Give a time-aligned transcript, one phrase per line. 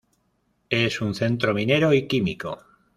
[0.71, 2.57] Es un centro minero y químico.